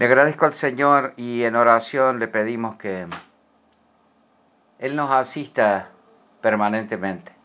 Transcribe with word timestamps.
Le 0.00 0.06
agradezco 0.06 0.46
al 0.46 0.54
Señor 0.54 1.12
y 1.18 1.44
en 1.44 1.56
oración 1.56 2.20
le 2.20 2.26
pedimos 2.26 2.76
que 2.76 3.06
Él 4.78 4.96
nos 4.96 5.10
asista 5.10 5.90
permanentemente. 6.40 7.36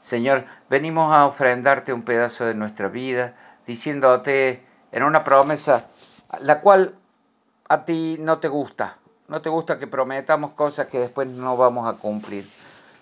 Señor, 0.00 0.46
venimos 0.70 1.12
a 1.12 1.26
ofrendarte 1.26 1.92
un 1.92 2.02
pedazo 2.02 2.46
de 2.46 2.54
nuestra 2.54 2.88
vida, 2.88 3.36
diciéndote 3.66 4.64
en 4.92 5.02
una 5.02 5.24
promesa 5.24 5.88
la 6.40 6.62
cual 6.62 6.94
a 7.68 7.84
ti 7.84 8.16
no 8.18 8.38
te 8.38 8.48
gusta. 8.48 8.96
No 9.28 9.42
te 9.42 9.50
gusta 9.50 9.78
que 9.78 9.86
prometamos 9.86 10.52
cosas 10.52 10.86
que 10.86 11.00
después 11.00 11.28
no 11.28 11.58
vamos 11.58 11.86
a 11.86 11.98
cumplir. 11.98 12.48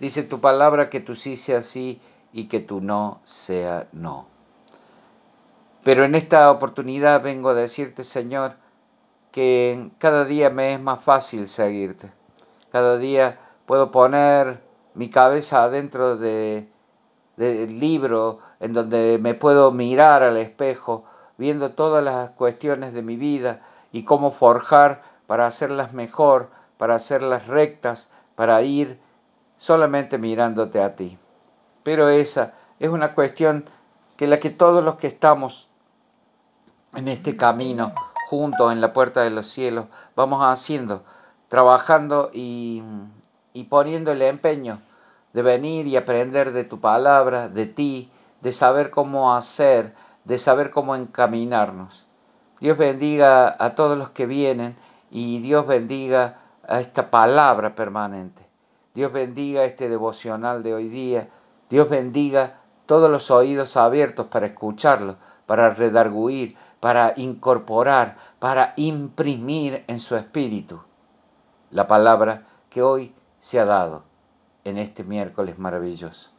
Dice 0.01 0.25
tu 0.25 0.41
palabra 0.41 0.91
que 0.91 0.99
tú 0.99 1.15
sí 1.15 1.37
sea 1.37 1.63
sí 1.63 2.03
y 2.33 2.49
que 2.49 2.59
tu 2.59 2.81
no 2.81 3.21
sea 3.23 3.87
no. 3.93 4.27
Pero 5.85 6.05
en 6.05 6.17
esta 6.17 6.51
oportunidad 6.51 7.23
vengo 7.23 7.51
a 7.51 7.55
decirte, 7.55 8.03
Señor, 8.03 8.57
que 9.39 9.93
cada 9.99 10.25
día 10.25 10.51
me 10.51 10.75
es 10.75 10.81
más 10.81 11.01
fácil 11.01 11.49
seguirte. 11.49 12.11
Cada 12.73 12.99
día 12.99 13.39
puedo 13.67 13.93
poner 13.93 14.61
mi 14.95 15.11
cabeza 15.11 15.63
adentro 15.63 16.17
de, 16.17 16.69
del 17.37 17.79
libro 17.79 18.41
en 18.59 18.73
donde 18.73 19.17
me 19.23 19.35
puedo 19.35 19.71
mirar 19.71 20.25
al 20.25 20.39
espejo, 20.39 21.05
viendo 21.37 21.71
todas 21.71 22.03
las 22.03 22.31
cuestiones 22.31 22.93
de 22.93 23.03
mi 23.03 23.15
vida 23.15 23.61
y 23.93 24.03
cómo 24.03 24.33
forjar 24.33 25.05
para 25.29 25.47
hacerlas 25.47 25.93
mejor, 25.93 26.51
para 26.77 26.97
hacerlas 26.97 27.47
rectas, 27.47 28.11
para 28.35 28.61
ir 28.63 28.99
solamente 29.57 30.19
mirándote 30.19 30.83
a 30.83 30.97
ti. 30.97 31.17
Pero 31.85 32.09
esa 32.09 32.55
es 32.81 32.89
una 32.89 33.15
cuestión 33.15 33.65
que 34.17 34.27
la 34.27 34.41
que 34.41 34.51
todos 34.51 34.85
los 34.85 34.97
que 34.97 35.07
estamos 35.07 35.69
en 36.97 37.07
este 37.07 37.37
camino 37.37 37.93
juntos 38.29 38.73
en 38.73 38.83
la 38.83 38.93
puerta 38.93 39.23
de 39.23 39.31
los 39.31 39.47
cielos 39.47 39.87
vamos 40.15 40.43
haciendo, 40.45 41.03
trabajando 41.49 42.31
y, 42.35 42.83
y 43.55 43.65
poniéndole 43.65 44.29
empeño 44.29 44.81
de 45.33 45.41
venir 45.43 45.87
y 45.87 45.97
aprender 45.97 46.53
de 46.53 46.65
tu 46.65 46.79
palabra, 46.79 47.49
de 47.49 47.65
ti, 47.65 48.11
de 48.43 48.53
saber 48.53 48.91
cómo 48.91 49.35
hacer, 49.35 49.95
de 50.25 50.39
saber 50.39 50.71
cómo 50.71 50.95
encaminarnos. 50.95 52.07
Dios 52.61 52.77
bendiga 52.77 53.57
a 53.59 53.75
todos 53.75 53.97
los 53.97 54.11
que 54.11 54.27
vienen 54.27 54.77
y 55.11 55.41
Dios 55.41 55.67
bendiga 55.67 56.39
a 56.67 56.81
esta 56.81 57.11
palabra 57.11 57.75
permanente. 57.75 58.47
Dios 58.95 59.11
bendiga 59.11 59.65
este 59.65 59.89
devocional 59.89 60.63
de 60.63 60.75
hoy 60.75 60.89
día. 60.89 61.31
Dios 61.71 61.89
bendiga 61.89 62.61
todos 62.85 63.11
los 63.11 63.31
oídos 63.31 63.77
abiertos 63.79 64.27
para 64.27 64.47
escucharlo, 64.47 65.17
para 65.49 65.71
redarguir, 65.71 66.57
para 66.79 67.15
incorporar, 67.17 68.19
para 68.39 68.75
imprimir 68.77 69.83
en 69.89 69.99
su 69.99 70.15
espíritu 70.15 70.83
la 71.71 71.87
palabra 71.87 72.47
que 72.69 72.83
hoy 72.83 73.15
se 73.39 73.59
ha 73.59 73.65
dado 73.65 74.05
en 74.65 74.77
este 74.77 75.05
miércoles 75.05 75.59
maravilloso. 75.59 76.31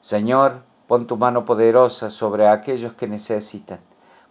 Señor, 0.00 0.62
pon 0.86 1.08
tu 1.08 1.16
mano 1.16 1.44
poderosa 1.44 2.10
sobre 2.10 2.46
aquellos 2.46 2.94
que 2.94 3.08
necesitan. 3.08 3.80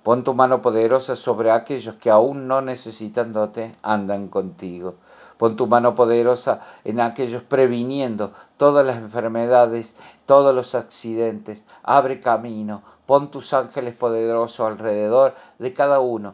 Pon 0.04 0.24
tu 0.24 0.34
mano 0.34 0.62
poderosa 0.62 1.18
sobre 1.18 1.52
aquellos 1.52 1.96
que 1.96 2.10
aún 2.10 2.48
no 2.48 2.62
necesitándote 2.62 3.76
andan 3.84 4.30
contigo. 4.30 4.96
Pon 5.38 5.58
tu 5.58 5.68
mano 5.68 5.96
poderosa 5.96 6.62
en 6.86 7.02
aquellos 7.02 7.44
previniendo 7.44 8.32
todas 8.56 8.86
las 8.86 8.98
enfermedades, 8.98 9.98
todos 10.26 10.56
los 10.56 10.76
accidentes. 10.76 11.66
Abre 11.84 12.20
camino. 12.20 12.84
Pon 13.14 13.30
tus 13.30 13.54
ángeles 13.54 13.94
poderosos 13.94 14.66
alrededor 14.66 15.36
de 15.60 15.72
cada 15.72 16.00
uno 16.00 16.34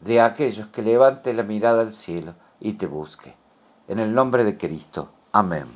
de 0.00 0.22
aquellos 0.22 0.68
que 0.68 0.80
levante 0.80 1.34
la 1.34 1.42
mirada 1.42 1.82
al 1.82 1.92
cielo 1.92 2.36
y 2.58 2.72
te 2.72 2.86
busque. 2.86 3.36
En 3.86 3.98
el 3.98 4.14
nombre 4.14 4.44
de 4.44 4.56
Cristo. 4.56 5.10
Amén. 5.30 5.66